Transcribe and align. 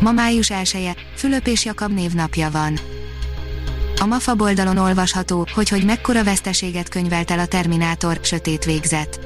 Ma 0.00 0.12
május 0.12 0.50
1 0.50 0.94
Fülöp 1.14 1.46
és 1.46 1.64
Jakab 1.64 1.92
névnapja 1.92 2.50
van. 2.50 2.78
A 4.00 4.06
MAFA 4.06 4.34
oldalon 4.38 4.76
olvasható, 4.76 5.46
hogy 5.54 5.68
hogy 5.68 5.84
mekkora 5.84 6.24
veszteséget 6.24 6.88
könyvelt 6.88 7.30
el 7.30 7.38
a 7.38 7.46
Terminátor, 7.46 8.18
sötét 8.22 8.64
végzet. 8.64 9.20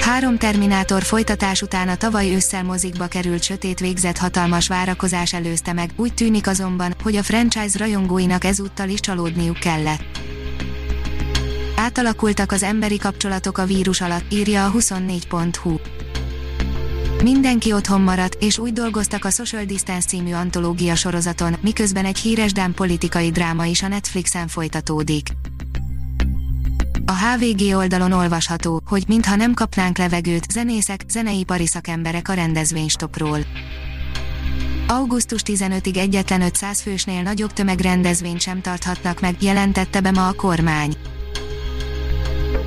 Három 0.00 0.38
Terminátor 0.38 1.02
folytatás 1.02 1.62
után 1.62 1.88
a 1.88 1.96
tavaly 1.96 2.34
ősszel 2.34 2.64
mozikba 2.64 3.06
került 3.06 3.42
sötét 3.42 3.80
végzet 3.80 4.18
hatalmas 4.18 4.68
várakozás 4.68 5.32
előzte 5.32 5.72
meg, 5.72 5.90
úgy 5.96 6.14
tűnik 6.14 6.46
azonban, 6.46 6.94
hogy 7.02 7.16
a 7.16 7.22
franchise 7.22 7.78
rajongóinak 7.78 8.44
ezúttal 8.44 8.88
is 8.88 9.00
csalódniuk 9.00 9.58
kellett. 9.58 10.20
Átalakultak 11.76 12.52
az 12.52 12.62
emberi 12.62 12.98
kapcsolatok 12.98 13.58
a 13.58 13.64
vírus 13.64 14.00
alatt, 14.00 14.32
írja 14.32 14.66
a 14.66 14.70
24.hu. 14.70 15.76
Mindenki 17.22 17.72
otthon 17.72 18.00
maradt, 18.00 18.42
és 18.42 18.58
úgy 18.58 18.72
dolgoztak 18.72 19.24
a 19.24 19.30
Social 19.30 19.64
Distance 19.64 20.06
című 20.06 20.32
antológia 20.32 20.94
sorozaton, 20.94 21.56
miközben 21.60 22.04
egy 22.04 22.18
híres 22.18 22.52
dán 22.52 22.74
politikai 22.74 23.30
dráma 23.30 23.64
is 23.64 23.82
a 23.82 23.88
Netflixen 23.88 24.48
folytatódik. 24.48 25.28
A 27.04 27.12
HVG 27.12 27.76
oldalon 27.76 28.12
olvasható, 28.12 28.82
hogy 28.86 29.04
mintha 29.08 29.36
nem 29.36 29.54
kapnánk 29.54 29.98
levegőt, 29.98 30.50
zenészek, 30.50 31.04
zeneipari 31.08 31.66
szakemberek 31.66 32.28
a 32.28 32.32
rendezvénystopról. 32.32 33.38
Augusztus 34.86 35.40
15-ig 35.44 35.96
egyetlen 35.96 36.42
500 36.42 36.80
fősnél 36.80 37.22
nagyobb 37.22 37.52
tömegrendezvényt 37.52 38.40
sem 38.40 38.60
tarthatnak 38.60 39.20
meg, 39.20 39.42
jelentette 39.42 40.00
be 40.00 40.10
ma 40.10 40.28
a 40.28 40.32
kormány. 40.32 40.94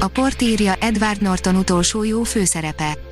A 0.00 0.06
port 0.06 0.42
írja 0.42 0.74
Edward 0.74 1.22
Norton 1.22 1.56
utolsó 1.56 2.02
jó 2.02 2.22
főszerepe. 2.22 3.05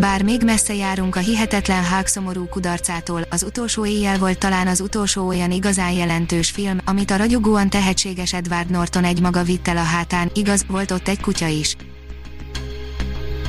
Bár 0.00 0.22
még 0.22 0.42
messze 0.42 0.74
járunk 0.74 1.16
a 1.16 1.20
hihetetlen 1.20 1.84
Hulk 1.84 2.06
szomorú 2.06 2.48
kudarcától, 2.48 3.22
az 3.30 3.42
utolsó 3.42 3.86
éjjel 3.86 4.18
volt 4.18 4.38
talán 4.38 4.66
az 4.66 4.80
utolsó 4.80 5.26
olyan 5.26 5.50
igazán 5.50 5.92
jelentős 5.92 6.50
film, 6.50 6.78
amit 6.84 7.10
a 7.10 7.16
ragyogóan 7.16 7.70
tehetséges 7.70 8.32
Edward 8.32 8.70
Norton 8.70 9.04
egymaga 9.04 9.42
vitt 9.42 9.68
el 9.68 9.76
a 9.76 9.82
hátán, 9.82 10.30
igaz, 10.34 10.64
volt 10.68 10.90
ott 10.90 11.08
egy 11.08 11.20
kutya 11.20 11.46
is. 11.46 11.76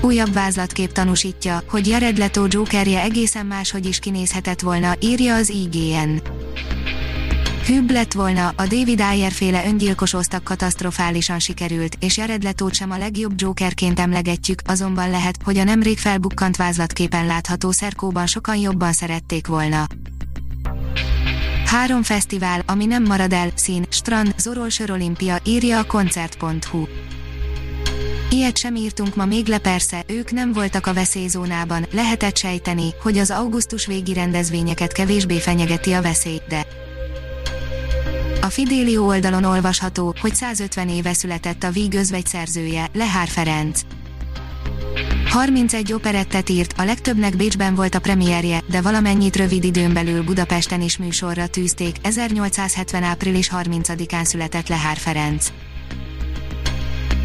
Újabb 0.02 0.34
vázlatkép 0.34 0.92
tanúsítja, 0.92 1.64
hogy 1.70 1.88
Jared 1.88 2.18
Leto 2.18 2.46
Jokerje 2.50 3.02
egészen 3.02 3.46
máshogy 3.46 3.86
is 3.86 4.00
kinézhetett 4.00 4.62
volna, 4.62 4.94
írja 5.00 5.36
az 5.36 5.50
IGN. 5.50 6.37
Hűbb 7.68 7.92
lett 7.92 8.14
volna, 8.14 8.48
a 8.48 8.68
David 8.68 9.02
Ayer 9.02 9.32
féle 9.32 9.66
öngyilkos 9.66 10.14
osztag 10.14 10.44
katasztrofálisan 10.44 11.40
sikerült, 11.40 11.96
és 12.00 12.18
Jared 12.18 12.44
Letót 12.44 12.74
sem 12.74 12.92
a 12.92 12.98
legjobb 12.98 13.34
Jokerként 13.36 14.00
emlegetjük, 14.00 14.62
azonban 14.66 15.10
lehet, 15.10 15.36
hogy 15.44 15.58
a 15.58 15.64
nemrég 15.64 15.98
felbukkant 15.98 16.56
vázlatképen 16.56 17.26
látható 17.26 17.72
szerkóban 17.72 18.26
sokan 18.26 18.56
jobban 18.56 18.94
szerették 18.94 19.48
volna. 19.48 19.88
Három 21.66 22.04
fesztivál, 22.04 22.64
ami 22.66 22.86
nem 22.86 23.04
marad 23.04 23.34
el, 23.34 23.50
szín, 23.56 23.86
strand, 23.90 24.36
Zorol 24.38 24.70
Olimpia, 24.88 25.40
írja 25.46 25.80
a 25.80 25.84
koncert.hu. 25.84 26.86
Ilyet 28.30 28.58
sem 28.58 28.76
írtunk 28.76 29.16
ma 29.16 29.26
még 29.26 29.48
le 29.48 29.58
persze, 29.58 30.04
ők 30.08 30.32
nem 30.32 30.54
voltak 30.54 30.88
a 30.88 30.94
veszélyzónában, 30.94 31.86
lehetett 31.92 32.38
sejteni, 32.38 32.94
hogy 33.02 33.18
az 33.18 33.32
augusztus 33.32 33.86
végi 33.86 34.14
rendezvényeket 34.14 34.92
kevésbé 34.92 35.40
fenyegeti 35.40 35.92
a 35.92 36.02
veszély, 36.02 36.42
de 36.50 36.86
a 38.48 38.50
Fidélió 38.50 39.06
oldalon 39.06 39.44
olvasható, 39.44 40.16
hogy 40.22 40.36
150 40.36 40.90
éve 40.90 41.14
született 41.14 41.64
a 41.64 41.72
Víg 41.72 41.94
özvegy 41.94 42.26
szerzője, 42.26 42.90
Lehár 42.94 43.28
Ferenc. 43.28 43.82
31 45.30 45.94
operettet 45.94 46.50
írt, 46.50 46.74
a 46.78 46.84
legtöbbnek 46.84 47.38
Bécsben 47.38 47.76
volt 47.76 47.96
a 47.96 48.00
premierje, 48.00 48.64
de 48.70 48.82
valamennyit 48.82 49.36
rövid 49.36 49.64
időn 49.64 49.94
belül 49.94 50.24
Budapesten 50.24 50.82
is 50.82 50.98
műsorra 50.98 51.48
tűzték. 51.48 51.96
1870. 52.02 53.04
április 53.04 53.50
30-án 53.54 54.24
született 54.24 54.68
Lehár 54.68 54.98
Ferenc. 54.98 55.48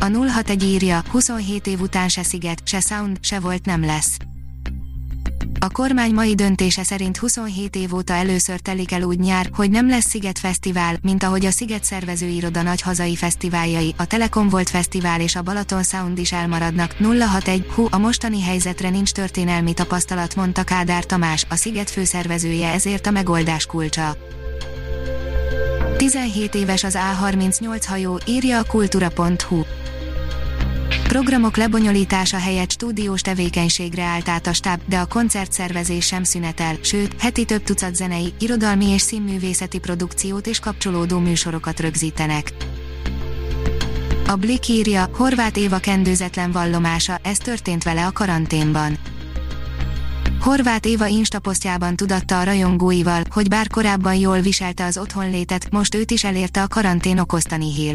A 0.00 0.04
061 0.04 0.62
írja, 0.62 1.02
27 1.10 1.66
év 1.66 1.80
után 1.80 2.08
se 2.08 2.22
sziget, 2.22 2.60
se 2.64 2.80
sound, 2.80 3.18
se 3.20 3.40
volt 3.40 3.64
nem 3.64 3.84
lesz. 3.84 4.16
A 5.64 5.70
kormány 5.70 6.14
mai 6.14 6.34
döntése 6.34 6.82
szerint 6.82 7.16
27 7.16 7.76
év 7.76 7.94
óta 7.94 8.12
először 8.12 8.60
telik 8.60 8.92
el 8.92 9.02
úgy 9.02 9.18
nyár, 9.18 9.50
hogy 9.54 9.70
nem 9.70 9.88
lesz 9.88 10.08
Sziget 10.08 10.38
Fesztivál, 10.38 10.98
mint 11.02 11.22
ahogy 11.22 11.44
a 11.44 11.50
Sziget 11.50 11.84
szervezőiroda 11.84 12.62
nagy 12.62 12.80
hazai 12.80 13.16
fesztiváljai, 13.16 13.94
a 13.96 14.06
Telekom 14.06 14.48
Volt 14.48 14.70
Fesztivál 14.70 15.20
és 15.20 15.36
a 15.36 15.42
Balaton 15.42 15.82
Sound 15.82 16.18
is 16.18 16.32
elmaradnak. 16.32 16.92
061 17.00 17.66
Hú, 17.74 17.86
a 17.90 17.98
mostani 17.98 18.42
helyzetre 18.42 18.90
nincs 18.90 19.12
történelmi 19.12 19.74
tapasztalat, 19.74 20.34
mondta 20.34 20.62
Kádár 20.62 21.04
Tamás, 21.04 21.46
a 21.48 21.54
Sziget 21.56 21.90
főszervezője 21.90 22.72
ezért 22.72 23.06
a 23.06 23.10
megoldás 23.10 23.66
kulcsa. 23.66 24.16
17 25.96 26.54
éves 26.54 26.84
az 26.84 26.98
A38 26.98 27.82
hajó, 27.86 28.20
írja 28.26 28.58
a 28.58 28.64
kultura.hu. 28.64 29.62
Programok 31.12 31.56
lebonyolítása 31.56 32.38
helyett 32.38 32.70
stúdiós 32.70 33.20
tevékenységre 33.20 34.02
állt 34.02 34.28
át 34.28 34.46
a 34.46 34.52
stáb, 34.52 34.80
de 34.86 34.98
a 34.98 35.06
koncertszervezés 35.06 36.06
sem 36.06 36.24
szünetel, 36.24 36.76
sőt, 36.82 37.20
heti 37.20 37.44
több 37.44 37.62
tucat 37.62 37.94
zenei, 37.94 38.32
irodalmi 38.38 38.86
és 38.86 39.00
színművészeti 39.00 39.78
produkciót 39.78 40.46
és 40.46 40.58
kapcsolódó 40.58 41.18
műsorokat 41.18 41.80
rögzítenek. 41.80 42.52
A 44.26 44.36
Blick 44.36 44.68
írja, 44.68 45.08
Horváth 45.12 45.58
Éva 45.58 45.78
kendőzetlen 45.78 46.52
vallomása, 46.52 47.18
ez 47.22 47.38
történt 47.38 47.82
vele 47.82 48.06
a 48.06 48.12
karanténban. 48.12 48.98
Horváth 50.40 50.88
Éva 50.88 51.06
instaposztjában 51.06 51.96
tudatta 51.96 52.40
a 52.40 52.44
rajongóival, 52.44 53.22
hogy 53.30 53.48
bár 53.48 53.68
korábban 53.68 54.14
jól 54.14 54.40
viselte 54.40 54.84
az 54.84 54.98
otthonlétet, 54.98 55.70
most 55.70 55.94
őt 55.94 56.10
is 56.10 56.24
elérte 56.24 56.62
a 56.62 56.68
karantén 56.68 57.18
okozta 57.18 57.56
nihil. 57.56 57.94